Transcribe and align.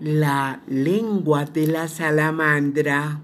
La 0.00 0.62
lengua 0.68 1.44
de 1.44 1.66
la 1.66 1.88
salamandra. 1.88 3.20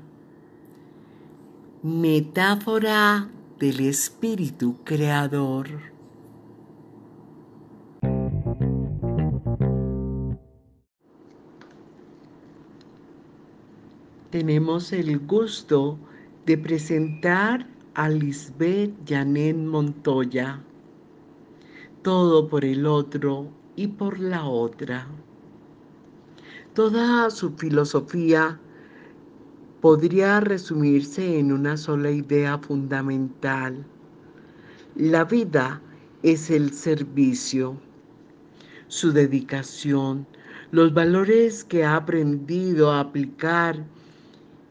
Metáfora 1.84 3.28
del 3.60 3.78
espíritu 3.78 4.78
creador. 4.82 5.68
Tenemos 14.30 14.92
el 14.92 15.20
gusto 15.20 15.96
de 16.44 16.58
presentar 16.58 17.68
a 17.94 18.08
Lisbeth 18.08 18.90
Janet 19.06 19.56
Montoya. 19.56 20.60
Todo 22.02 22.48
por 22.48 22.64
el 22.64 22.84
otro 22.84 23.46
y 23.76 23.86
por 23.86 24.18
la 24.18 24.46
otra. 24.46 25.06
Toda 26.74 27.30
su 27.30 27.52
filosofía 27.52 28.58
podría 29.80 30.40
resumirse 30.40 31.38
en 31.38 31.52
una 31.52 31.76
sola 31.76 32.10
idea 32.10 32.58
fundamental. 32.58 33.86
La 34.96 35.24
vida 35.24 35.80
es 36.24 36.50
el 36.50 36.72
servicio, 36.72 37.76
su 38.88 39.12
dedicación, 39.12 40.26
los 40.72 40.92
valores 40.92 41.62
que 41.62 41.84
ha 41.84 41.94
aprendido 41.94 42.90
a 42.90 42.98
aplicar 42.98 43.84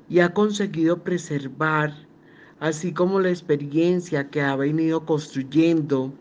y 0.10 0.20
ha 0.20 0.34
conseguido 0.34 1.02
preservar, 1.02 1.94
así 2.60 2.92
como 2.92 3.22
la 3.22 3.30
experiencia 3.30 4.30
que 4.30 4.42
ha 4.42 4.58
venido 4.58 5.06
construyendo 5.06 6.14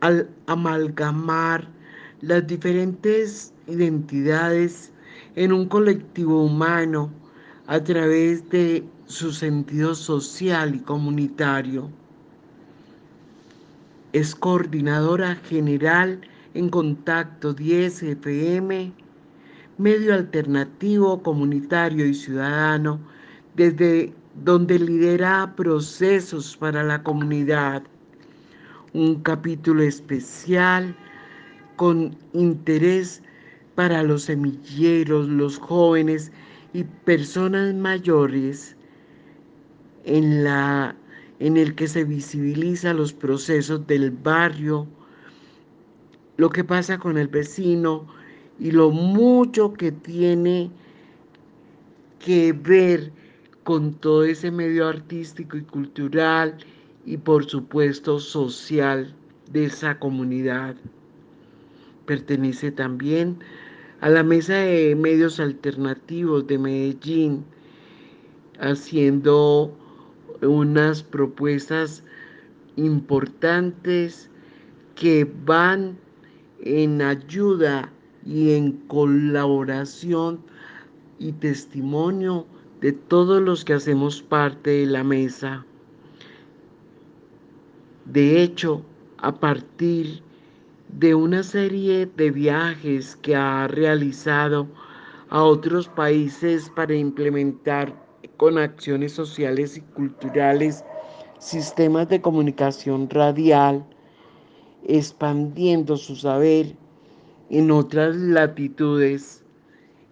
al 0.00 0.30
amalgamar 0.46 1.68
las 2.22 2.46
diferentes 2.46 3.52
identidades 3.66 4.91
en 5.36 5.52
un 5.52 5.66
colectivo 5.66 6.44
humano 6.44 7.10
a 7.66 7.82
través 7.82 8.48
de 8.50 8.84
su 9.06 9.32
sentido 9.32 9.94
social 9.94 10.74
y 10.74 10.80
comunitario. 10.80 11.90
Es 14.12 14.34
coordinadora 14.34 15.36
general 15.36 16.20
en 16.54 16.68
Contacto 16.68 17.54
10 17.54 18.02
FM, 18.02 18.92
medio 19.78 20.14
alternativo, 20.14 21.22
comunitario 21.22 22.04
y 22.06 22.14
ciudadano, 22.14 23.00
desde 23.56 24.12
donde 24.44 24.78
lidera 24.78 25.54
procesos 25.56 26.56
para 26.56 26.82
la 26.82 27.02
comunidad. 27.02 27.82
Un 28.92 29.22
capítulo 29.22 29.82
especial 29.82 30.94
con 31.76 32.14
interés 32.34 33.22
para 33.74 34.02
los 34.02 34.24
semilleros, 34.24 35.28
los 35.28 35.58
jóvenes 35.58 36.30
y 36.72 36.84
personas 36.84 37.74
mayores 37.74 38.76
en, 40.04 40.44
la, 40.44 40.94
en 41.38 41.56
el 41.56 41.74
que 41.74 41.88
se 41.88 42.04
visibiliza 42.04 42.92
los 42.92 43.12
procesos 43.12 43.86
del 43.86 44.10
barrio, 44.10 44.86
lo 46.36 46.50
que 46.50 46.64
pasa 46.64 46.98
con 46.98 47.18
el 47.18 47.28
vecino 47.28 48.06
y 48.58 48.70
lo 48.70 48.90
mucho 48.90 49.72
que 49.72 49.92
tiene 49.92 50.70
que 52.24 52.52
ver 52.52 53.12
con 53.64 53.94
todo 53.94 54.24
ese 54.24 54.50
medio 54.50 54.88
artístico 54.88 55.56
y 55.56 55.62
cultural 55.62 56.56
y 57.04 57.16
por 57.16 57.48
supuesto 57.48 58.18
social 58.18 59.14
de 59.50 59.64
esa 59.66 59.98
comunidad. 59.98 60.76
Pertenece 62.12 62.70
también 62.70 63.38
a 64.02 64.10
la 64.10 64.22
mesa 64.22 64.52
de 64.52 64.94
medios 64.94 65.40
alternativos 65.40 66.46
de 66.46 66.58
Medellín, 66.58 67.42
haciendo 68.60 69.74
unas 70.42 71.02
propuestas 71.02 72.04
importantes 72.76 74.28
que 74.94 75.26
van 75.46 75.96
en 76.60 77.00
ayuda 77.00 77.90
y 78.26 78.52
en 78.52 78.72
colaboración 78.88 80.38
y 81.18 81.32
testimonio 81.32 82.46
de 82.82 82.92
todos 82.92 83.40
los 83.40 83.64
que 83.64 83.72
hacemos 83.72 84.20
parte 84.20 84.68
de 84.68 84.86
la 84.86 85.02
mesa. 85.02 85.64
De 88.04 88.42
hecho, 88.42 88.82
a 89.16 89.32
partir 89.34 90.22
de 90.92 91.14
una 91.14 91.42
serie 91.42 92.06
de 92.16 92.30
viajes 92.30 93.16
que 93.16 93.34
ha 93.34 93.66
realizado 93.66 94.68
a 95.30 95.42
otros 95.42 95.88
países 95.88 96.70
para 96.76 96.94
implementar 96.94 97.94
con 98.36 98.58
acciones 98.58 99.12
sociales 99.12 99.78
y 99.78 99.80
culturales 99.80 100.84
sistemas 101.38 102.08
de 102.08 102.20
comunicación 102.20 103.08
radial, 103.08 103.84
expandiendo 104.86 105.96
su 105.96 106.14
saber 106.14 106.76
en 107.48 107.70
otras 107.70 108.14
latitudes. 108.14 109.42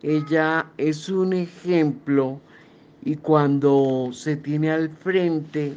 Ella 0.02 0.66
es 0.78 1.10
un 1.10 1.34
ejemplo 1.34 2.40
y 3.04 3.16
cuando 3.16 4.08
se 4.12 4.36
tiene 4.36 4.70
al 4.70 4.88
frente, 4.88 5.74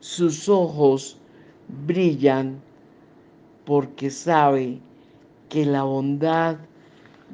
sus 0.00 0.48
ojos 0.48 1.18
brillan 1.86 2.60
porque 3.66 4.10
sabe 4.10 4.78
que 5.50 5.66
la 5.66 5.82
bondad 5.82 6.56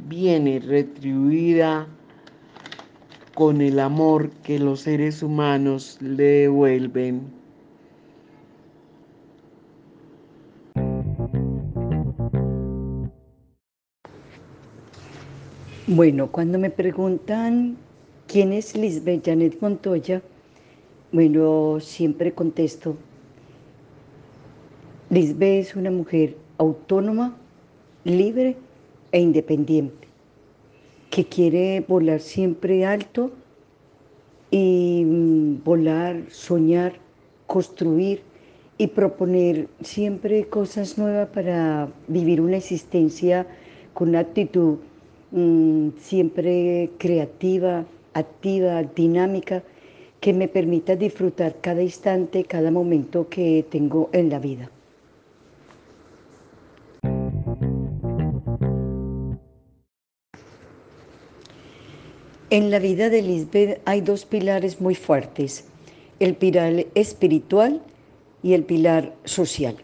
viene 0.09 0.59
retribuida 0.59 1.87
con 3.35 3.61
el 3.61 3.79
amor 3.79 4.31
que 4.43 4.59
los 4.59 4.81
seres 4.81 5.23
humanos 5.23 5.99
le 6.01 6.23
devuelven. 6.23 7.43
Bueno, 15.87 16.33
cuando 16.33 16.59
me 16.59 16.71
preguntan 16.71 17.77
quién 18.27 18.53
es 18.53 18.75
Lisbeth 18.75 19.27
Janet 19.27 19.61
Montoya, 19.61 20.23
bueno, 21.13 21.79
siempre 21.81 22.33
contesto 22.33 22.97
Lisbeth 25.13 25.67
es 25.67 25.77
una 25.77 25.91
mujer 25.91 26.39
autónoma, 26.57 27.37
libre 28.03 28.57
e 29.13 29.21
independiente, 29.21 30.09
que 31.11 31.27
quiere 31.27 31.85
volar 31.87 32.19
siempre 32.19 32.87
alto 32.87 33.31
y 34.51 35.05
mm, 35.05 35.65
volar, 35.65 36.17
soñar, 36.31 36.95
construir 37.47 38.23
y 38.79 38.87
proponer 38.87 39.69
siempre 39.83 40.47
cosas 40.47 40.97
nuevas 40.97 41.29
para 41.29 41.91
vivir 42.09 42.41
una 42.41 42.57
existencia 42.57 43.47
con 43.93 44.09
una 44.09 44.21
actitud 44.21 44.79
mm, 45.33 45.89
siempre 45.99 46.89
creativa, 46.97 47.85
activa, 48.15 48.83
dinámica, 48.83 49.63
que 50.21 50.33
me 50.33 50.49
permita 50.49 50.97
disfrutar 50.97 51.57
cada 51.61 51.83
instante, 51.83 52.45
cada 52.45 52.71
momento 52.71 53.29
que 53.29 53.67
tengo 53.69 54.09
en 54.15 54.31
la 54.31 54.39
vida. 54.39 54.71
En 62.53 62.71
la 62.71 62.81
vida 62.81 63.09
de 63.09 63.23
Lisbeth 63.23 63.81
hay 63.87 64.03
dos 64.03 64.27
pilares 64.27 64.79
muy 64.79 64.95
fuertes, 64.95 65.65
el 66.21 66.35
pilar 66.35 66.85
espiritual 66.95 67.81
y 68.43 68.53
el 68.53 68.65
pilar 68.65 69.15
social. 69.25 69.75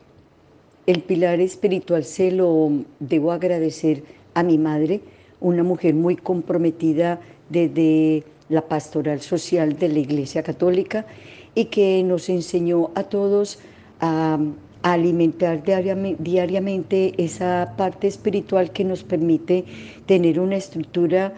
El 0.86 1.00
pilar 1.00 1.40
espiritual 1.40 2.04
se 2.04 2.30
lo 2.30 2.70
debo 3.00 3.32
agradecer 3.32 4.02
a 4.34 4.42
mi 4.42 4.58
madre, 4.58 5.00
una 5.40 5.62
mujer 5.62 5.94
muy 5.94 6.16
comprometida 6.16 7.18
desde 7.48 8.24
la 8.50 8.60
pastoral 8.60 9.22
social 9.22 9.78
de 9.78 9.88
la 9.88 10.00
Iglesia 10.00 10.42
Católica 10.42 11.06
y 11.54 11.64
que 11.72 12.02
nos 12.02 12.28
enseñó 12.28 12.90
a 12.94 13.04
todos 13.04 13.60
a, 14.00 14.38
alimentar 14.82 15.62
diariamente 15.62 17.14
esa 17.16 17.74
parte 17.78 18.08
espiritual 18.08 18.72
que 18.72 18.84
nos 18.84 19.04
permite 19.04 19.64
tener 20.04 20.38
una 20.38 20.56
estructura 20.56 21.32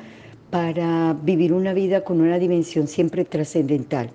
para 0.50 1.16
vivir 1.22 1.52
una 1.52 1.72
vida 1.72 2.02
con 2.02 2.20
una 2.20 2.38
dimensión 2.38 2.88
siempre 2.88 3.24
trascendental. 3.24 4.10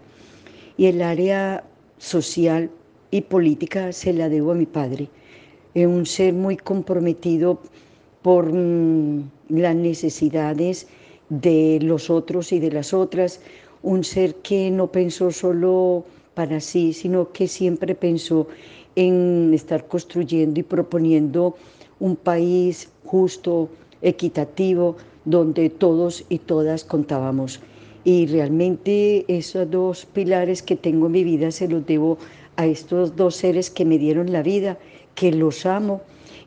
Y 0.78 0.88
el 0.88 1.02
área 1.02 1.64
social 1.98 2.70
y 3.12 3.22
política 3.22 3.92
se 3.94 4.14
la 4.14 4.30
debo 4.30 4.52
a 4.52 4.56
mi 4.56 4.66
padre, 4.66 5.10
un 5.76 6.06
ser 6.06 6.34
muy 6.34 6.58
comprometido 6.58 7.60
por 8.22 8.52
mm, 8.52 9.30
las 9.50 9.76
necesidades 9.76 10.88
de 11.30 11.80
los 11.82 12.10
otros 12.10 12.52
y 12.52 12.60
de 12.60 12.72
las 12.72 12.94
otras, 12.94 13.42
un 13.84 14.04
ser 14.04 14.36
que 14.36 14.72
no 14.72 14.92
pensó 14.92 15.32
solo 15.32 16.04
para 16.34 16.60
sí, 16.60 16.94
sino 16.94 17.32
que 17.32 17.48
siempre 17.48 17.96
pensó 17.96 18.48
en 18.96 19.52
estar 19.54 19.88
construyendo 19.88 20.60
y 20.60 20.64
proponiendo 20.64 21.56
un 22.00 22.16
país 22.16 22.90
justo, 23.06 23.70
equitativo, 24.02 24.96
donde 25.26 25.70
todos 25.70 26.26
y 26.30 26.40
todas 26.40 26.84
contábamos. 26.84 27.60
Y 28.04 28.28
realmente 28.28 29.26
esos 29.28 29.70
dos 29.70 30.06
pilares 30.06 30.62
que 30.62 30.76
tengo 30.76 31.08
en 31.08 31.12
mi 31.12 31.24
vida 31.24 31.52
se 31.52 31.68
los 31.68 31.86
debo 31.86 32.18
a 32.56 32.68
estos 32.68 33.16
dos 33.16 33.36
seres 33.36 33.70
que 33.70 33.84
me 33.84 33.98
dieron 33.98 34.32
la 34.32 34.44
vida, 34.44 34.78
que 35.16 35.32
los 35.32 35.66
amo, 35.66 36.02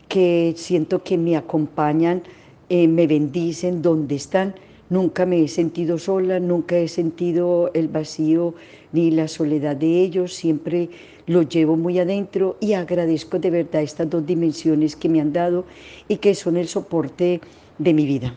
que 0.08 0.54
siento 0.56 1.02
que 1.02 1.19
me 1.19 1.36
acompañan, 1.36 2.22
eh, 2.69 2.88
me 2.88 3.06
bendicen 3.06 3.82
donde 3.82 4.14
están. 4.14 4.54
Nunca 4.90 5.26
me 5.26 5.42
he 5.42 5.48
sentido 5.48 5.98
sola, 5.98 6.40
nunca 6.40 6.78
he 6.78 6.88
sentido 6.88 7.70
el 7.74 7.88
vacío 7.88 8.54
ni 8.92 9.10
la 9.10 9.28
soledad 9.28 9.76
de 9.76 10.00
ellos, 10.00 10.32
siempre 10.32 10.88
lo 11.26 11.42
llevo 11.42 11.76
muy 11.76 11.98
adentro 11.98 12.56
y 12.58 12.72
agradezco 12.72 13.38
de 13.38 13.50
verdad 13.50 13.82
estas 13.82 14.08
dos 14.08 14.24
dimensiones 14.24 14.96
que 14.96 15.10
me 15.10 15.20
han 15.20 15.34
dado 15.34 15.66
y 16.08 16.16
que 16.16 16.34
son 16.34 16.56
el 16.56 16.69
soporte 16.69 17.42
de 17.78 17.92
mi 17.92 18.06
vida. 18.06 18.34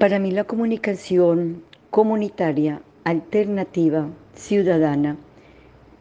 Para 0.00 0.18
mí 0.18 0.30
la 0.30 0.44
comunicación 0.44 1.62
comunitaria, 1.90 2.80
alternativa, 3.04 4.08
ciudadana, 4.34 5.18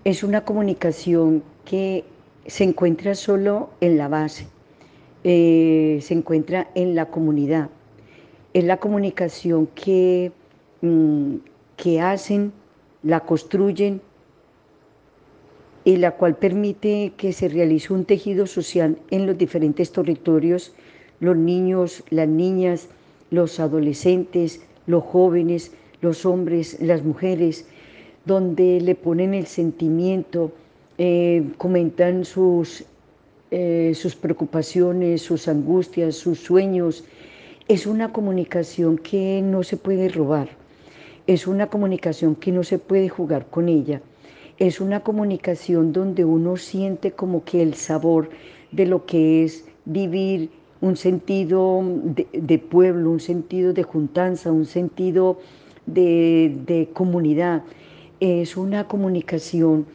es 0.05 0.23
una 0.23 0.45
comunicación 0.45 1.43
que 1.65 2.05
se 2.45 2.63
encuentra 2.63 3.13
solo 3.13 3.71
en 3.81 3.97
la 3.97 4.07
base, 4.07 4.47
eh, 5.25 5.99
se 6.01 6.13
encuentra 6.13 6.71
en 6.75 6.95
la 6.95 7.07
comunidad. 7.07 7.71
Es 8.53 8.63
la 8.63 8.77
comunicación 8.77 9.67
que, 9.67 10.31
mm, 10.79 11.35
que 11.75 11.99
hacen, 11.99 12.53
la 13.03 13.19
construyen 13.19 13.99
y 15.83 15.97
la 15.97 16.11
cual 16.11 16.37
permite 16.37 17.11
que 17.17 17.33
se 17.33 17.49
realice 17.49 17.91
un 17.91 18.05
tejido 18.05 18.47
social 18.47 18.97
en 19.11 19.27
los 19.27 19.37
diferentes 19.37 19.91
territorios, 19.91 20.73
los 21.19 21.35
niños, 21.35 22.01
las 22.11 22.29
niñas, 22.29 22.87
los 23.31 23.59
adolescentes, 23.59 24.61
los 24.87 25.03
jóvenes, 25.03 25.71
los 26.01 26.25
hombres, 26.25 26.77
las 26.79 27.03
mujeres, 27.03 27.65
donde 28.25 28.81
le 28.81 28.95
ponen 28.95 29.33
el 29.33 29.47
sentimiento, 29.47 30.51
eh, 30.97 31.43
comentan 31.57 32.25
sus, 32.25 32.83
eh, 33.51 33.93
sus 33.95 34.15
preocupaciones, 34.15 35.21
sus 35.21 35.47
angustias, 35.47 36.15
sus 36.15 36.39
sueños. 36.39 37.03
Es 37.67 37.85
una 37.85 38.11
comunicación 38.11 38.97
que 38.97 39.41
no 39.43 39.63
se 39.63 39.77
puede 39.77 40.09
robar, 40.09 40.49
es 41.27 41.47
una 41.47 41.67
comunicación 41.67 42.35
que 42.35 42.51
no 42.51 42.63
se 42.63 42.79
puede 42.79 43.09
jugar 43.09 43.45
con 43.49 43.69
ella, 43.69 44.01
es 44.57 44.81
una 44.81 45.01
comunicación 45.01 45.93
donde 45.93 46.25
uno 46.25 46.57
siente 46.57 47.11
como 47.11 47.43
que 47.43 47.61
el 47.61 47.75
sabor 47.75 48.29
de 48.71 48.85
lo 48.85 49.05
que 49.05 49.43
es 49.43 49.65
vivir 49.85 50.49
un 50.81 50.95
sentido 50.95 51.81
de, 51.83 52.59
pueblo, 52.59 53.11
un 53.11 53.19
sentido 53.19 53.73
de 53.73 53.83
juntanza, 53.83 54.51
un 54.51 54.65
sentido 54.65 55.39
de, 55.85 56.89
comunidad. 56.93 57.63
Es 58.19 58.57
una 58.57 58.87
comunicación 58.87 59.85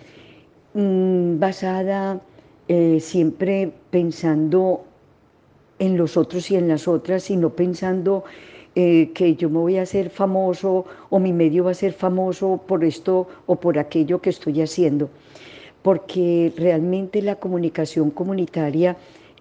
mm, 0.74 1.38
basada 1.38 2.20
eh, 2.68 2.98
siempre 3.00 3.72
pensando 3.90 4.84
en 5.78 5.96
los 5.96 6.16
otros 6.16 6.50
y 6.50 6.56
en 6.56 6.68
las 6.68 6.88
otras, 6.88 7.24
sino 7.24 7.50
pensando 7.50 8.24
eh, 8.74 9.12
que 9.14 9.36
yo 9.36 9.50
me 9.50 9.58
voy 9.58 9.76
a 9.78 9.82
hacer 9.82 10.10
famoso 10.10 10.84
o 11.10 11.18
mi 11.18 11.32
medio 11.32 11.64
va 11.64 11.70
a 11.70 11.74
ser 11.74 11.92
famoso 11.92 12.60
por 12.66 12.84
esto 12.84 13.28
o 13.46 13.56
por 13.56 13.78
aquello 13.78 14.20
que 14.20 14.30
estoy 14.30 14.60
haciendo. 14.62 15.10
Porque 15.82 16.52
realmente 16.56 17.20
la 17.22 17.36
comunicación 17.36 18.10
comunitaria, 18.10 18.96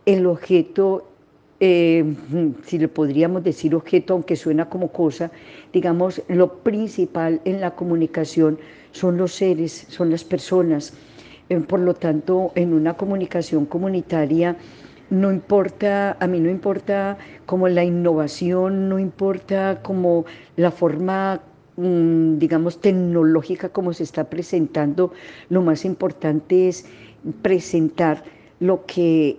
el 0.05 0.25
objeto 0.25 1.05
eh, 1.59 2.03
si 2.65 2.77
le 2.77 2.87
podríamos 2.87 3.43
decir 3.43 3.75
objeto, 3.75 4.13
aunque 4.13 4.35
suena 4.35 4.69
como 4.69 4.91
cosa, 4.91 5.31
digamos, 5.71 6.21
lo 6.27 6.55
principal 6.57 7.41
en 7.45 7.61
la 7.61 7.71
comunicación 7.71 8.59
son 8.91 9.17
los 9.17 9.33
seres, 9.33 9.85
son 9.89 10.09
las 10.09 10.23
personas. 10.23 10.93
Eh, 11.49 11.59
por 11.59 11.79
lo 11.79 11.93
tanto, 11.93 12.51
en 12.55 12.73
una 12.73 12.95
comunicación 12.95 13.65
comunitaria, 13.65 14.57
no 15.09 15.31
importa, 15.31 16.17
a 16.19 16.27
mí 16.27 16.39
no 16.39 16.49
importa 16.49 17.17
como 17.45 17.67
la 17.67 17.83
innovación, 17.83 18.89
no 18.89 18.97
importa 18.97 19.81
como 19.83 20.25
la 20.55 20.71
forma 20.71 21.41
mm, 21.77 22.37
digamos, 22.39 22.81
tecnológica 22.81 23.69
como 23.69 23.93
se 23.93 24.03
está 24.03 24.29
presentando, 24.29 25.13
lo 25.49 25.61
más 25.61 25.85
importante 25.85 26.67
es 26.67 26.85
presentar 27.41 28.23
lo 28.59 28.85
que 28.85 29.37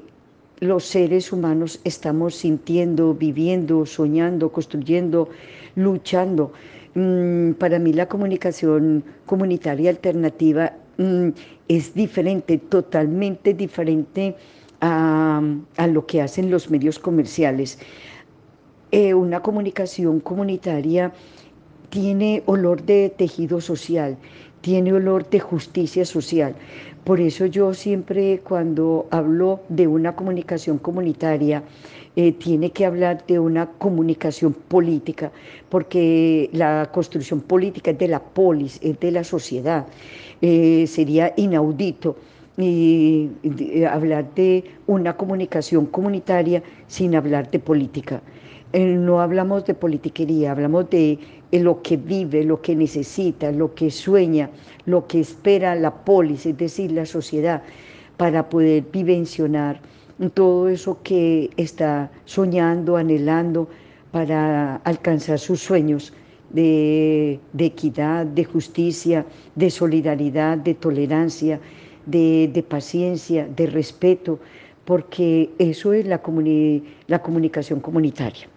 los 0.61 0.85
seres 0.85 1.33
humanos 1.33 1.81
estamos 1.85 2.37
sintiendo, 2.37 3.15
viviendo, 3.15 3.87
soñando, 3.87 4.51
construyendo, 4.51 5.29
luchando. 5.75 6.53
Mm, 6.95 7.53
para 7.53 7.79
mí 7.79 7.93
la 7.93 8.07
comunicación 8.07 9.05
comunitaria 9.27 9.91
alternativa 9.91 10.75
mm, 10.99 11.29
es 11.69 11.95
diferente, 11.95 12.59
totalmente 12.59 13.55
diferente 13.55 14.37
a, 14.81 15.41
lo 15.89 16.07
que 16.07 16.21
hacen 16.21 16.51
los 16.51 16.71
medios 16.71 16.99
comerciales. 16.99 17.79
Eh, 18.91 19.15
una 19.15 19.41
comunicación 19.41 20.21
comunitaria 20.21 21.13
tiene 21.89 22.43
olor 22.47 22.83
de 22.83 23.13
tejido 23.17 23.61
social, 23.61 24.17
tiene 24.65 24.95
olor 24.95 25.29
de 25.29 25.41
justicia 25.41 26.07
social. 26.07 26.55
Por 27.05 27.21
eso 27.21 27.45
yo 27.45 27.75
siempre 27.75 28.41
cuando 28.43 29.07
hablo 29.11 29.61
de 29.69 29.87
una 29.87 30.17
comunicación 30.17 30.79
comunitaria, 30.79 31.63
eh, 32.17 32.33
tiene 32.33 32.71
que 32.71 32.87
hablar 32.87 33.27
de 33.27 33.39
una 33.39 33.67
comunicación 33.67 34.55
política, 34.55 35.31
porque 35.69 36.49
la 36.55 36.89
construcción 36.95 37.43
política 37.43 37.91
es 37.91 37.99
de 37.99 38.09
la 38.09 38.21
polis, 38.21 38.79
es 38.81 38.99
de 39.01 39.11
la 39.11 39.23
sociedad. 39.23 39.85
Eh, 40.41 40.87
sería 40.87 41.35
inaudito 41.37 42.17
y, 42.57 43.29
hablar 43.91 44.33
de 44.35 44.65
una 44.87 45.15
comunicación 45.15 45.85
comunitaria 45.85 46.63
sin 46.87 47.15
hablar 47.15 47.51
de 47.51 47.59
política. 47.59 48.23
No 48.75 49.21
hablamos 49.21 49.65
de 49.67 49.75
politiquería, 49.75 50.51
hablamos 50.51 50.91
de 50.91 51.21
lo 51.53 51.81
que 51.81 51.97
vive, 51.97 52.43
lo 52.43 52.61
que 52.61 52.75
necesita, 52.75 53.53
lo 53.53 53.73
que 53.73 53.89
sueña, 53.89 54.51
lo 54.85 55.07
que 55.07 55.21
espera 55.21 55.77
la 55.77 55.93
polis, 56.05 56.45
es 56.45 56.59
decir, 56.59 56.91
la 56.91 57.07
sociedad, 57.07 57.63
para 58.17 58.49
poder 58.49 58.83
vivencionar 58.93 59.81
todo 60.35 60.69
eso 60.69 60.99
que 61.05 61.51
está 61.57 62.11
soñando, 62.25 62.97
anhelando 62.97 63.69
para 64.11 64.77
alcanzar 64.77 65.39
sus 65.39 65.61
sueños 65.61 66.13
de, 66.51 67.39
equidad, 67.57 68.27
de 68.27 68.45
justicia, 68.45 69.25
de 69.55 69.71
solidaridad, 69.71 70.59
de 70.59 70.75
tolerancia, 70.75 71.61
de, 72.07 72.65
paciencia, 72.69 73.47
de 73.47 73.67
respeto, 73.67 74.41
porque 74.85 75.51
eso 75.59 75.93
es 75.93 76.07
la 76.07 76.21
comunicación 77.23 77.79
comunitaria. 77.79 78.49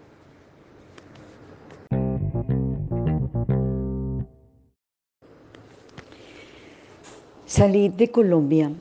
Salir 7.48 7.94
de 7.94 8.12
Colombia 8.12 8.74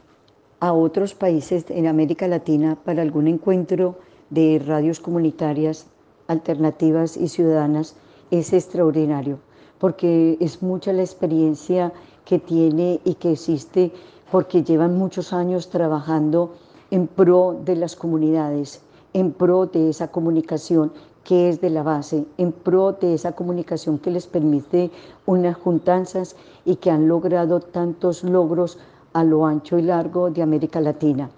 a 0.58 0.73
otros 0.73 1.14
países 1.14 1.66
en 1.68 1.87
América 1.87 2.26
Latina 2.26 2.76
para 2.85 3.00
algún 3.00 3.28
encuentro 3.28 3.94
de 4.28 4.61
radios 4.66 4.99
comunitarias 4.99 5.87
alternativas 6.26 7.16
y 7.16 7.28
ciudadanas. 7.28 7.94
Es 8.32 8.52
extraordinario, 8.52 9.38
porque 9.78 10.37
es 10.40 10.64
mucha 10.64 10.92
la 10.92 11.02
experiencia 11.02 11.92
que 12.25 12.40
tiene 12.40 12.99
y 13.04 13.14
que 13.14 13.30
existe, 13.30 13.92
porque 14.32 14.64
llevan 14.64 14.99
muchos 14.99 15.32
años 15.32 15.70
trabajando 15.70 16.56
en 16.90 17.06
pro 17.06 17.56
de 17.64 17.76
las 17.76 17.94
comunidades, 17.94 18.82
en 19.12 19.30
pro 19.30 19.66
de 19.66 19.90
esa 19.90 20.08
comunicación 20.08 20.92
que 21.26 21.49
es 21.49 21.61
de 21.61 21.71
la 21.71 21.83
base, 21.83 22.25
en 22.38 22.52
pro 22.52 22.92
de 22.92 23.14
esa 23.14 23.33
comunicación 23.33 23.99
que 23.99 24.12
les 24.12 24.28
permite 24.28 24.92
unas 25.26 25.56
juntanzas 25.56 26.37
y 26.64 26.76
que 26.76 26.88
han 26.88 27.09
logrado 27.09 27.59
tantos 27.59 28.23
logros 28.23 28.78
a 29.12 29.25
lo 29.25 29.45
ancho 29.45 29.76
y 29.76 29.83
largo 29.83 30.30
de 30.30 30.42
América 30.42 30.80
Latina. 30.80 31.28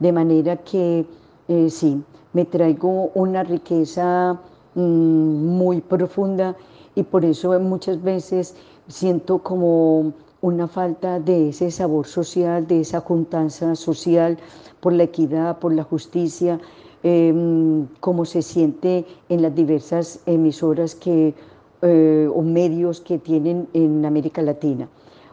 De 0.00 0.10
manera 0.10 0.56
que 0.56 1.06
eh, 1.46 1.70
sí, 1.70 2.02
me 2.32 2.44
traigo 2.44 3.12
una 3.14 3.44
riqueza 3.44 4.36
mm, 4.74 4.80
muy 4.80 5.80
profunda 5.80 6.56
y 6.96 7.04
por 7.04 7.24
eso 7.24 7.58
muchas 7.60 8.02
veces 8.02 8.56
siento 8.88 9.38
como 9.38 10.12
una 10.40 10.66
falta 10.66 11.20
de 11.20 11.50
ese 11.50 11.70
sabor 11.70 12.08
social, 12.08 12.66
de 12.66 12.80
esa 12.80 13.00
juntanza 13.00 13.76
social 13.76 14.38
por 14.80 14.92
la 14.92 15.04
equidad, 15.04 15.60
por 15.60 15.72
la 15.72 15.84
justicia, 15.84 16.58
Em, 17.02 17.86
cómo 18.00 18.24
se 18.24 18.42
siente 18.42 19.04
en 19.28 19.42
las 19.42 19.54
diversas 19.54 20.20
emisoras 20.26 20.94
que, 20.94 21.34
eh, 21.82 22.28
o 22.34 22.42
medios 22.42 23.00
que 23.00 23.18
tienen 23.18 23.68
en 23.74 24.04
América 24.04 24.40
Latina. 24.42 24.88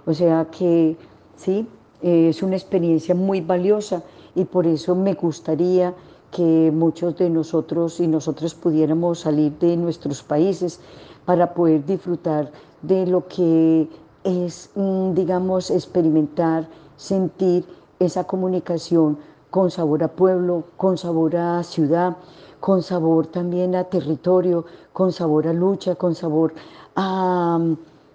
O 0.05 0.13
sea 0.13 0.46
que 0.51 0.98
sí, 1.38 1.65
eh, 2.01 2.27
es 2.29 2.43
una 2.43 2.58
experiencia 2.58 3.15
muy 3.15 3.39
valiosa 3.41 4.03
y 4.36 4.43
por 4.43 4.67
eso 4.67 4.93
me 4.93 5.13
gustaría 5.13 5.93
que 6.32 6.72
muchos 6.74 7.17
de 7.17 7.29
nosotros 7.29 8.00
y 8.00 8.08
nosotras 8.08 8.53
pudiéramos 8.53 9.20
salir 9.20 9.53
de 9.60 9.77
nuestros 9.77 10.22
países 10.22 10.82
para 11.25 11.53
poder 11.53 11.86
disfrutar 11.86 12.51
de 12.82 13.08
lo 13.08 13.27
que 13.27 13.88
es, 14.25 14.70
mm, 14.75 15.13
digamos, 15.13 15.72
experimentar, 15.72 16.67
sentir 16.98 17.65
esa 18.00 18.25
comunicación 18.25 19.17
con 19.53 19.69
sabor 19.69 20.01
a 20.03 20.07
pueblo, 20.07 20.63
con 20.77 20.98
sabor 20.98 21.36
a 21.36 21.62
ciudad, 21.62 22.17
con 22.60 22.81
sabor 22.81 23.27
también 23.27 23.75
a 23.75 23.83
territorio, 23.83 24.65
con 24.93 25.12
sabor 25.12 25.48
a 25.48 25.53
lucha, 25.53 25.93
con 25.93 26.15
sabor 26.15 26.55
a, 26.95 27.60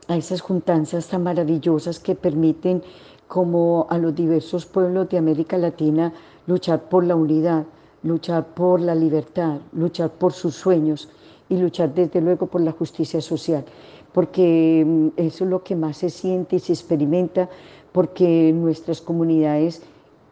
esas 0.09 0.41
juntanzas 0.41 1.07
tan 1.07 1.23
maravillosas 1.23 2.01
que 2.01 2.17
permiten 2.17 2.83
como 3.29 3.87
a 3.89 3.99
los 3.99 4.17
diversos 4.17 4.67
pueblos 4.67 5.09
de 5.11 5.19
América 5.19 5.57
Latina 5.57 6.13
luchar 6.49 6.89
por 6.89 7.05
la 7.05 7.15
unidad, 7.15 7.67
luchar 8.03 8.45
por 8.45 8.81
la 8.81 8.97
libertad, 8.97 9.59
luchar 9.73 10.11
por 10.11 10.33
sus 10.33 10.57
sueños 10.57 11.09
y 11.49 11.57
luchar 11.57 11.95
desde 11.95 12.21
luego 12.21 12.49
por 12.49 12.63
la 12.63 12.73
justicia 12.73 13.21
social, 13.21 13.65
porque 14.13 14.85
mm, 14.85 15.09
eso 15.17 15.45
es 15.45 15.51
lo 15.51 15.63
que 15.63 15.77
más 15.77 15.99
se 15.99 16.11
siente 16.11 16.57
y 16.57 16.59
se 16.59 16.73
experimenta, 16.73 17.49
porque 17.93 18.53
nuestras 18.53 19.01
comunidades 19.01 19.83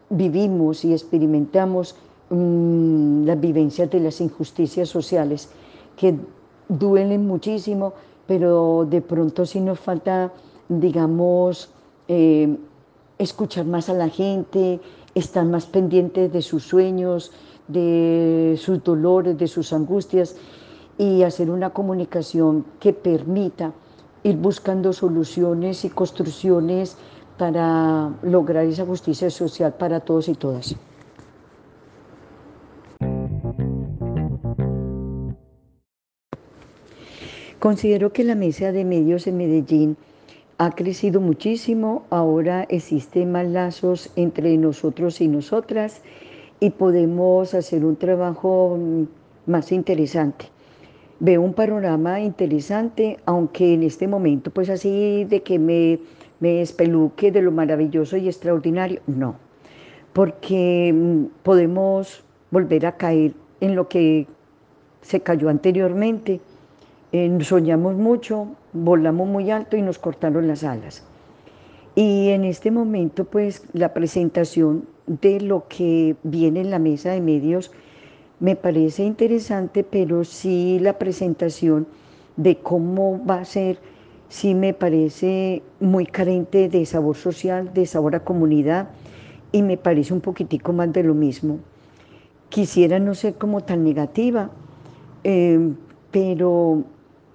vivimos 0.09 0.85
y 0.85 0.93
experimentamos 0.93 1.95
mmm, 2.29 3.25
las 3.25 3.39
vivencias 3.39 3.89
de 3.89 3.99
las 3.99 4.21
injusticias 4.21 4.89
sociales 4.89 5.49
que 5.95 6.15
duelen 6.69 7.27
muchísimo, 7.27 7.93
pero 8.27 8.85
de 8.89 9.01
pronto 9.01 9.45
sí 9.45 9.59
nos 9.61 9.79
falta, 9.79 10.31
digamos, 10.69 11.69
eh, 12.07 12.57
escuchar 13.17 13.65
más 13.65 13.89
a 13.89 13.93
la 13.93 14.09
gente, 14.09 14.79
estar 15.15 15.45
más 15.45 15.65
pendientes 15.65 16.31
de 16.31 16.41
sus 16.41 16.63
sueños, 16.63 17.31
de 17.67 18.55
sus 18.59 18.83
dolores, 18.83 19.37
de 19.37 19.47
sus 19.47 19.73
angustias 19.73 20.35
y 20.97 21.23
hacer 21.23 21.49
una 21.49 21.71
comunicación 21.71 22.65
que 22.79 22.93
permita 22.93 23.73
ir 24.23 24.37
buscando 24.37 24.93
soluciones 24.93 25.85
y 25.85 25.89
construcciones 25.89 26.97
para 27.37 28.11
lograr 28.21 28.65
esa 28.65 28.85
justicia 28.85 29.29
social 29.29 29.73
para 29.73 29.99
todos 29.99 30.27
y 30.27 30.33
todas. 30.33 30.75
Considero 37.59 38.13
que 38.13 38.23
la 38.23 38.35
mesa 38.35 38.71
de 38.71 38.85
medios 38.85 39.25
en 39.27 39.37
Medellín 39.37 39.97
ha 40.59 40.71
crecido 40.71 41.21
muchísimo, 41.21 42.03
ahora 42.09 42.65
existen 42.69 43.31
más 43.31 43.47
lazos 43.47 44.11
entre 44.15 44.57
nosotros 44.57 45.21
y 45.21 45.27
nosotras 45.27 46.01
y 46.59 46.71
podemos 46.71 47.53
hacer 47.53 47.85
un 47.85 47.95
trabajo 47.95 48.77
más 49.45 49.71
interesante. 49.71 50.45
Veo 51.19 51.41
un 51.41 51.53
panorama 51.53 52.21
interesante, 52.21 53.17
aunque 53.25 53.73
en 53.73 53.83
este 53.83 54.07
momento, 54.07 54.51
pues 54.51 54.69
así 54.69 55.25
de 55.25 55.41
que 55.41 55.57
me, 55.57 55.99
me 56.39 56.61
espeluque 56.61 57.31
de 57.31 57.41
lo 57.41 57.51
maravilloso 57.51 58.17
y 58.17 58.27
extraordinario, 58.27 59.01
no, 59.07 59.35
porque 60.13 60.93
mm, 60.93 61.43
podemos 61.43 62.23
volver 62.51 62.85
a 62.85 62.97
caer 62.97 63.33
en 63.59 63.75
lo 63.75 63.87
que 63.87 64.27
se 65.01 65.21
cayó 65.21 65.49
anteriormente. 65.49 66.39
Eh, 67.11 67.37
soñamos 67.41 67.95
mucho, 67.95 68.47
volamos 68.73 69.27
muy 69.27 69.49
alto 69.51 69.77
y 69.77 69.81
nos 69.81 69.97
cortaron 69.97 70.47
las 70.47 70.63
alas. 70.63 71.03
Y 71.95 72.29
en 72.29 72.43
este 72.43 72.69
momento, 72.69 73.25
pues 73.25 73.63
la 73.73 73.93
presentación 73.93 74.85
de 75.07 75.39
lo 75.39 75.67
que 75.67 76.15
viene 76.23 76.61
en 76.61 76.69
la 76.69 76.79
mesa 76.79 77.11
de 77.11 77.21
medios 77.21 77.71
me 78.39 78.55
parece 78.55 79.03
interesante, 79.03 79.83
pero 79.83 80.23
sí 80.23 80.77
la 80.79 80.99
presentación 80.99 81.87
de 82.35 82.57
cómo 82.57 83.23
va 83.25 83.39
a 83.39 83.45
ser, 83.45 83.79
sí 84.29 84.53
me 84.55 84.73
parece 84.73 85.63
muy 85.79 86.05
carente 86.05 86.69
de 86.69 86.85
sabor 86.85 87.15
social, 87.15 87.73
de 87.73 87.85
sabor 87.85 88.15
a 88.15 88.19
comunidad, 88.21 88.89
y 89.51 89.61
me 89.61 89.77
parece 89.77 90.13
un 90.13 90.21
poquitico 90.21 90.73
más 90.73 90.91
de 90.91 91.03
lo 91.03 91.13
mismo. 91.13 91.59
Quisiera 92.49 92.99
no 92.99 93.15
ser 93.15 93.35
como 93.35 93.61
tan 93.61 93.83
negativa, 93.83 94.49
eh, 95.23 95.73
pero 96.11 96.83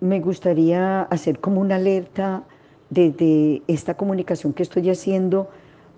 me 0.01 0.21
gustaría 0.21 1.03
hacer 1.03 1.39
como 1.39 1.61
una 1.61 1.77
alerta 1.77 2.45
desde 2.91 3.63
esta 3.69 3.95
comunicación 3.95 4.53
que 4.53 4.63
estoy 4.63 4.91
haciendo 4.91 5.49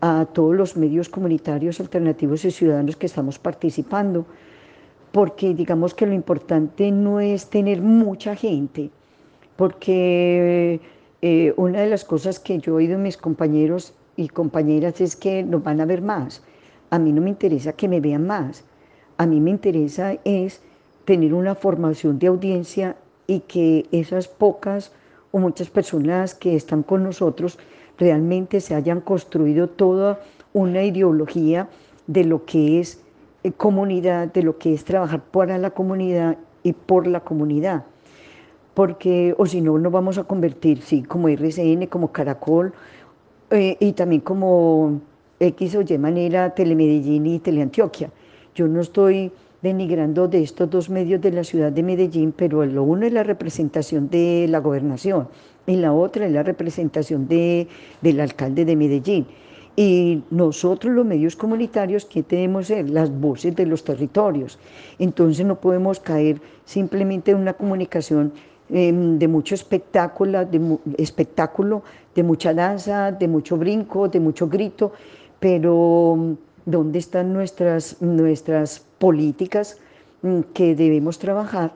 a 0.01 0.27
todos 0.27 0.55
los 0.55 0.77
medios 0.77 1.09
comunitarios 1.09 1.81
alternativos 1.81 2.45
y 2.45 2.51
ciudadanos 2.51 2.97
que 2.97 3.07
estamos 3.07 3.39
participando, 3.39 4.27
porque 5.11 5.55
digamos 5.55 5.95
que 5.95 6.07
lo 6.07 6.13
importante 6.13 6.91
no 6.91 7.21
es 7.21 7.49
tener 7.49 7.81
mucha 7.81 8.37
gente, 8.37 8.91
porque 9.57 10.81
eh, 11.23 11.55
una 11.57 11.81
de 11.81 11.89
las 11.89 12.05
cosas 12.05 12.39
que 12.39 12.59
yo 12.59 12.73
he 12.73 12.77
oído 12.85 12.99
mis 12.99 13.17
compañeros 13.17 13.95
y 14.17 14.29
compañeras 14.29 15.01
es 15.01 15.17
que 15.17 15.43
nos 15.43 15.63
van 15.63 15.81
a 15.81 15.87
ver 15.87 16.03
más. 16.03 16.43
A 16.91 16.99
mí 16.99 17.13
no 17.13 17.23
me 17.23 17.31
interesa 17.31 17.73
que 17.73 17.89
me 17.89 18.01
vean 18.01 18.27
más, 18.27 18.65
a 19.17 19.27
mí 19.27 19.41
me 19.41 19.51
interesa 19.51 20.17
es 20.25 20.61
tener 21.05 21.35
una 21.35 21.55
formación 21.55 22.19
de 22.19 22.29
audiencia 22.29 22.97
y 23.27 23.41
que 23.41 23.87
esas 23.93 24.29
pocas 24.29 24.93
o 25.33 25.39
muchas 25.39 25.69
personas 25.69 26.35
que 26.35 26.55
están 26.55 26.83
con 26.83 27.03
nosotros 27.03 27.59
realmente 27.99 28.61
se 28.61 28.75
hayan 28.75 29.01
construido 29.01 29.69
toda 29.69 30.21
una 30.53 30.83
ideología 30.83 31.69
de 32.07 32.25
lo 32.25 32.45
que 32.45 32.81
es 32.81 33.03
eh, 33.43 33.53
comunidad, 33.53 34.33
de 34.33 34.43
lo 34.43 34.59
que 34.59 34.75
es 34.75 34.85
trabajar 34.85 35.23
para 35.23 35.59
la 35.59 35.71
comunidad 35.71 36.39
y 36.63 36.73
por 36.73 37.07
la 37.07 37.21
comunidad. 37.21 37.85
Porque, 38.75 39.35
o 39.39 39.47
si 39.47 39.61
no, 39.61 39.79
nos 39.79 39.93
vamos 39.93 40.19
a 40.19 40.25
convertir, 40.25 40.83
sí, 40.83 41.03
como 41.03 41.29
RCN, 41.29 41.87
como 41.87 42.11
Caracol, 42.11 42.73
eh, 43.51 43.77
y 43.79 43.93
también 43.93 44.21
como 44.21 45.01
X 45.39 45.77
o 45.77 45.83
Y 45.83 45.99
manera 45.99 46.55
Telemedellín 46.55 47.27
y 47.27 47.39
Teleantioquia. 47.39 48.11
Yo 48.55 48.67
no 48.69 48.81
estoy 48.81 49.33
denigrando 49.63 50.29
de 50.29 50.43
estos 50.43 50.69
dos 50.69 50.91
medios 50.91 51.21
de 51.21 51.33
la 51.33 51.43
ciudad 51.43 51.73
de 51.73 51.83
Medellín, 51.83 52.33
pero 52.37 52.65
lo 52.67 52.83
uno 52.83 53.07
es 53.07 53.13
la 53.13 53.23
representación 53.23 54.11
de 54.11 54.47
la 54.49 54.59
gobernación 54.59 55.29
y 55.67 55.77
la 55.77 55.93
otra 55.93 56.27
es 56.27 56.33
la 56.33 56.43
representación 56.43 57.27
de, 57.29 57.67
del 58.03 58.21
alcalde 58.21 58.65
de 58.65 58.77
Medellín. 58.77 59.27
Y 59.77 60.23
nosotros 60.31 60.95
los 60.95 61.05
medios 61.05 61.35
comunitarios, 61.35 62.05
¿qué 62.05 62.23
tenemos 62.23 62.69
ser? 62.69 62.91
Las 62.91 63.11
voces 63.11 63.57
de 63.57 63.67
los 63.67 63.83
territorios. 63.83 64.59
Entonces 64.99 65.45
no 65.45 65.59
podemos 65.61 65.99
caer 65.99 66.41
simplemente 66.65 67.33
en 67.33 67.39
una 67.39 67.55
comunicación 67.55 68.33
em, 68.71 69.19
de 69.19 69.29
mucho 69.29 69.55
espectáculo, 69.55 70.45
de, 70.45 70.79
espectáculo, 70.99 71.83
de 72.15 72.23
mucha 72.23 72.55
danza, 72.55 73.13
de 73.13 73.29
mucho 73.29 73.57
brinco, 73.57 74.09
de 74.09 74.21
mucho 74.21 74.49
grito, 74.49 74.93
pero 75.41 76.37
¿dónde 76.65 76.99
están 76.99 77.33
nuestras, 77.33 78.01
nuestras 78.01 78.85
políticas 78.99 79.79
mm, 80.23 80.41
que 80.55 80.75
debemos 80.75 81.19
trabajar 81.19 81.73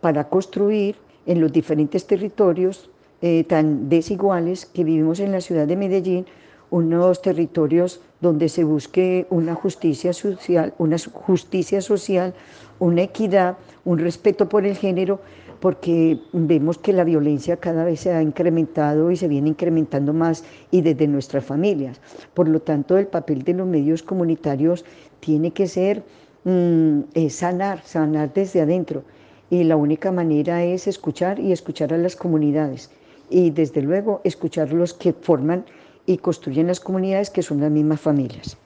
para 0.00 0.28
construir 0.28 0.96
en 1.26 1.40
los 1.40 1.52
diferentes 1.52 2.06
territorios 2.06 2.90
eh, 3.22 3.44
tan 3.44 3.88
desiguales 3.90 4.64
que 4.64 4.84
vivimos 4.84 5.20
en 5.20 5.32
la 5.32 5.42
ciudad 5.42 5.66
de 5.66 5.76
Medellín, 5.76 6.26
unos 6.70 7.20
territorios 7.20 8.00
donde 8.20 8.48
se 8.48 8.64
busque 8.64 9.26
una 9.28 9.54
justicia 9.54 10.12
social, 10.12 10.72
una 10.78 10.96
justicia 10.98 11.82
social, 11.82 12.32
una 12.78 13.02
equidad, 13.02 13.58
un 13.84 13.98
respeto 13.98 14.48
por 14.48 14.64
el 14.64 14.76
género, 14.76 15.20
porque 15.60 16.18
vemos 16.32 16.78
que 16.78 16.92
la 16.92 17.04
violencia 17.04 17.58
cada 17.58 17.84
vez 17.84 18.00
se 18.00 18.12
ha 18.12 18.22
incrementado 18.22 19.10
y 19.10 19.16
se 19.16 19.28
viene 19.28 19.50
incrementando 19.50 20.12
más 20.12 20.44
y 20.70 20.80
desde 20.80 21.06
nuestras 21.06 21.44
familias. 21.44 22.00
Por 22.34 22.48
lo 22.48 22.60
tanto, 22.60 22.98
el 22.98 23.06
papel 23.06 23.42
de 23.42 23.54
los 23.54 23.66
medios 23.66 24.02
comunitarios 24.02 24.84
tiene 25.20 25.52
que 25.52 25.68
ser 25.68 26.02
Mm, 26.44 27.02
sanar, 27.28 27.82
sanar 27.84 28.32
desde 28.32 28.62
adentro. 28.62 29.04
Y 29.50 29.64
la 29.64 29.76
única 29.76 30.12
manera 30.12 30.64
es 30.64 30.86
escuchar 30.86 31.38
y 31.38 31.52
escuchar 31.52 31.92
a 31.92 31.98
las 31.98 32.16
comunidades. 32.16 32.90
Y 33.28 33.50
desde 33.50 33.82
luego 33.82 34.20
escuchar 34.24 34.72
los 34.72 34.94
que 34.94 35.12
forman 35.12 35.64
y 36.06 36.18
construyen 36.18 36.66
las 36.68 36.80
comunidades 36.80 37.30
que 37.30 37.42
son 37.42 37.60
las 37.60 37.70
mismas 37.70 38.00
familias. 38.00 38.56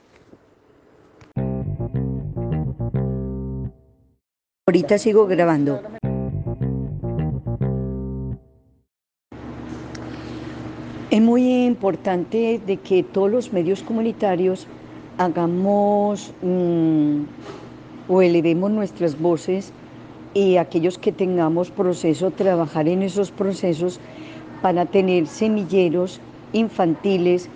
Ahorita 4.66 4.98
sigo 4.98 5.26
grabando. 5.26 5.80
Es 11.14 11.22
muy 11.22 11.64
importante 11.64 12.60
de 12.66 12.76
que 12.78 13.04
todos 13.04 13.30
los 13.30 13.52
medios 13.52 13.84
comunitarios 13.84 14.66
hagamos 15.16 16.32
mm, 16.42 17.20
o 18.08 18.20
elevemos 18.20 18.72
nuestras 18.72 19.16
voces 19.20 19.72
y 20.34 20.56
aquellos 20.56 20.98
que 20.98 21.12
tengamos 21.12 21.70
proceso, 21.70 22.32
trabajar 22.32 22.88
en 22.88 23.04
esos 23.04 23.30
procesos 23.30 24.00
para 24.60 24.86
tener 24.86 25.28
semilleros 25.28 26.20
infantiles 26.52 27.48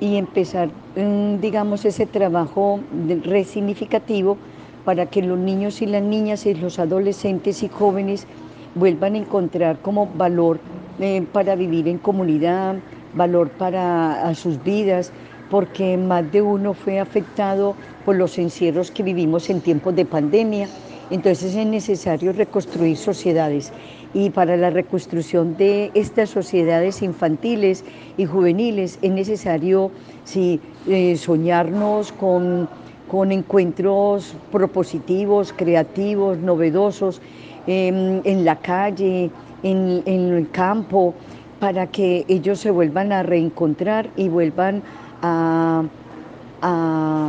y 0.00 0.16
empezar, 0.16 0.70
mm, 0.96 1.38
digamos, 1.42 1.84
ese 1.84 2.06
trabajo 2.06 2.80
resignificativo 3.24 4.38
para 4.86 5.04
que 5.04 5.20
los 5.20 5.38
niños 5.38 5.82
y 5.82 5.86
las 5.86 6.02
niñas 6.02 6.46
y 6.46 6.54
los 6.54 6.78
adolescentes 6.78 7.62
y 7.62 7.68
jóvenes 7.68 8.26
vuelvan 8.74 9.16
a 9.16 9.18
encontrar 9.18 9.80
como 9.80 10.06
valor 10.06 10.60
eh, 10.98 11.26
para 11.30 11.56
vivir 11.56 11.88
en 11.88 11.98
comunidad, 11.98 12.76
valor 13.14 13.50
para 13.50 14.34
sus 14.34 14.62
vidas, 14.62 15.12
porque 15.50 15.96
más 15.96 16.30
de 16.32 16.42
uno 16.42 16.74
fue 16.74 16.98
afectado 16.98 17.74
por 18.04 18.16
los 18.16 18.38
encierros 18.38 18.90
que 18.90 19.02
vivimos 19.02 19.50
en 19.50 19.60
tiempos 19.60 19.94
de 19.94 20.04
pandemia. 20.04 20.68
Entonces 21.10 21.54
es 21.54 21.66
necesario 21.66 22.32
reconstruir 22.32 22.96
sociedades 22.96 23.72
y 24.14 24.30
para 24.30 24.56
la 24.56 24.70
reconstrucción 24.70 25.56
de 25.56 25.90
estas 25.94 26.30
sociedades 26.30 27.02
infantiles 27.02 27.84
y 28.16 28.26
juveniles 28.26 28.98
es 29.02 29.10
necesario 29.10 29.90
sí, 30.24 30.60
eh, 30.86 31.16
soñarnos 31.16 32.12
con, 32.12 32.68
con, 33.10 33.32
encuentros 33.32 34.34
propositivos, 34.50 35.52
creativos, 35.52 36.38
novedosos, 36.38 37.20
em, 37.66 38.20
en 38.24 38.44
la 38.44 38.56
calle, 38.56 39.30
en, 39.62 40.02
en, 40.04 40.32
el 40.34 40.50
campo, 40.50 41.14
para 41.62 41.86
que 41.86 42.24
ellos 42.26 42.58
se 42.58 42.72
vuelvan 42.72 43.12
a 43.12 43.22
reencontrar 43.22 44.10
y 44.16 44.28
vuelvan 44.28 44.82
a, 45.22 45.84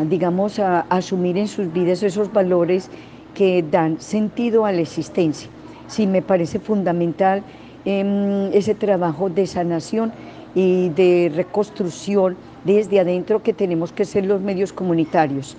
digamos, 0.08 0.58
a 0.58 0.80
asumir 0.90 1.38
en 1.38 1.48
sus 1.48 1.72
vidas 1.72 2.02
esos 2.02 2.34
valores 2.34 2.90
que 3.36 3.62
dan 3.62 4.00
sentido 4.00 4.66
a 4.66 4.72
la 4.72 4.82
existencia 4.82 5.48
sí 5.86 6.08
me 6.08 6.24
parece 6.24 6.60
fundamental 6.60 7.44
em, 7.86 8.52
ese 8.54 8.74
trabajo 8.74 9.30
de 9.30 9.46
sanación 9.46 10.12
y 10.56 10.90
de 10.90 11.32
reconstrucción 11.36 12.36
desde 12.64 13.00
adentro 13.00 13.44
que 13.44 13.54
tenemos 13.54 13.94
que 13.94 14.06
ser 14.06 14.26
los 14.26 14.42
medios 14.42 14.74
comunitarios. 14.74 15.58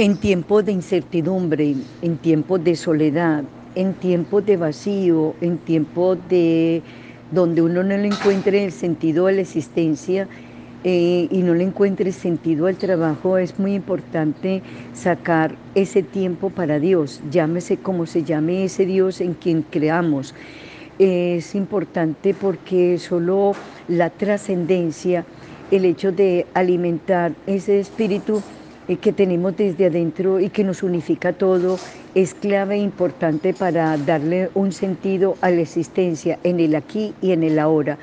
En 0.00 0.16
tiempos 0.16 0.64
de 0.64 0.72
incertidumbre, 0.72 1.74
en 2.00 2.16
tiempos 2.16 2.64
de 2.64 2.74
soledad, 2.74 3.44
en 3.74 3.92
tiempos 3.92 4.46
de 4.46 4.56
vacío, 4.56 5.34
en 5.42 5.58
tiempos 5.58 6.16
de 6.30 6.80
donde 7.30 7.60
uno 7.60 7.82
no 7.82 7.94
le 7.98 8.06
encuentre 8.06 8.64
el 8.64 8.72
sentido 8.72 9.26
de 9.26 9.34
la 9.34 9.40
existencia, 9.42 10.26
eh, 10.84 11.28
y 11.30 11.42
no 11.42 11.52
le 11.52 11.64
encuentre 11.64 12.12
sentido 12.12 12.66
al 12.66 12.76
trabajo, 12.76 13.36
es 13.36 13.58
muy 13.58 13.74
importante 13.74 14.62
sacar 14.94 15.54
ese 15.74 16.02
tiempo 16.02 16.48
para 16.48 16.78
Dios, 16.78 17.20
llámese 17.30 17.76
como 17.76 18.06
se 18.06 18.24
llame 18.24 18.64
ese 18.64 18.86
Dios 18.86 19.20
en 19.20 19.34
quien 19.34 19.60
creamos. 19.60 20.34
Es 20.98 21.54
importante 21.54 22.32
porque 22.32 22.96
solo 22.96 23.52
la 23.86 24.08
trascendencia, 24.08 25.26
el 25.70 25.84
hecho 25.84 26.10
de 26.10 26.46
alimentar 26.54 27.32
ese 27.46 27.80
espíritu 27.80 28.42
que 28.96 29.12
tenemos 29.12 29.56
desde 29.56 29.86
adentro 29.86 30.40
y 30.40 30.48
que 30.48 30.64
nos 30.64 30.82
unifica 30.82 31.32
todo, 31.32 31.78
es 32.14 32.34
clave 32.34 32.76
e 32.76 32.78
importante 32.78 33.54
para 33.54 33.96
darle 33.96 34.50
un 34.54 34.72
sentido 34.72 35.36
a 35.40 35.50
la 35.50 35.60
existencia 35.60 36.38
en 36.42 36.60
el 36.60 36.74
aquí 36.74 37.14
y 37.22 37.32
en 37.32 37.42
el 37.42 37.58
ahora. 37.58 37.98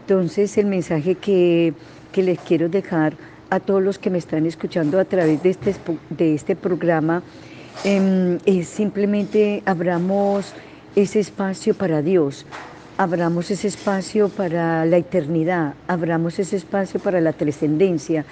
Entonces 0.00 0.58
el 0.58 0.66
mensaje 0.66 1.14
que 1.14 1.74
que 2.12 2.22
les 2.22 2.38
quiero 2.38 2.68
dejar 2.68 3.14
a 3.50 3.58
todos 3.58 3.82
los 3.82 3.98
que 3.98 4.10
me 4.10 4.18
están 4.18 4.46
escuchando 4.46 5.00
a 5.00 5.04
través 5.04 5.42
de 5.42 5.50
este, 5.50 5.74
de 6.10 6.34
este 6.34 6.54
programa 6.54 7.22
em, 7.84 8.38
es 8.46 8.68
simplemente 8.68 9.62
abramos 9.66 10.52
ese 10.94 11.20
espacio 11.20 11.74
para 11.74 12.02
Dios, 12.02 12.46
abramos 12.98 13.50
ese 13.50 13.68
espacio 13.68 14.28
para 14.28 14.84
la 14.84 14.98
eternidad, 14.98 15.74
abramos 15.88 16.38
ese 16.38 16.56
espacio 16.56 17.00
para 17.00 17.20
la 17.20 17.32
trascendencia. 17.32 18.24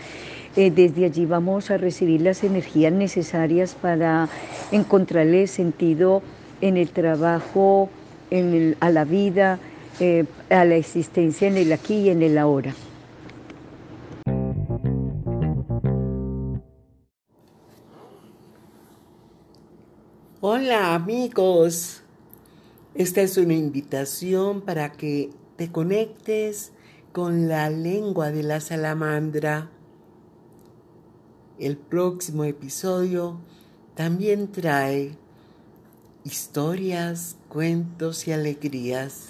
Eh, 0.56 0.72
desde 0.72 1.04
allí 1.04 1.26
vamos 1.26 1.70
a 1.70 1.76
recibir 1.76 2.22
las 2.22 2.42
energías 2.42 2.92
necesarias 2.92 3.76
para 3.80 4.28
encontrarle 4.72 5.46
sentido 5.46 6.22
en 6.60 6.76
el 6.76 6.90
trabajo, 6.90 7.88
en 8.30 8.76
a 8.80 8.90
la 8.90 9.04
vida, 9.04 9.60
eh, 10.00 10.24
a 10.50 10.64
la 10.64 10.74
existencia 10.74 11.46
en 11.46 11.56
el 11.56 11.72
aquí 11.72 11.98
y 11.98 12.10
en 12.10 12.22
el 12.22 12.36
ahora. 12.36 12.74
Hola 20.40 20.94
amigos, 20.94 22.02
esta 22.94 23.20
es 23.20 23.36
una 23.36 23.54
invitación 23.54 24.62
para 24.62 24.90
que 24.90 25.30
te 25.56 25.70
conectes 25.70 26.72
con 27.12 27.46
la 27.46 27.70
lengua 27.70 28.32
de 28.32 28.42
la 28.42 28.60
salamandra. 28.60 29.68
El 31.61 31.77
próximo 31.77 32.42
episodio. 32.44 33.38
También 33.94 34.51
trae 34.51 35.18
historias, 36.25 37.37
cuentos 37.51 38.27
y 38.27 38.33
alegrías. 38.33 39.29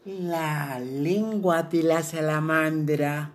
La 0.05 0.79
lengua 0.79 1.63
de 1.63 1.81
la 1.81 2.03
salamandra, 2.03 3.31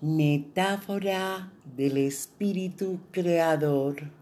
metáfora 0.00 1.52
del 1.76 1.98
espíritu 1.98 3.00
creador. 3.10 4.19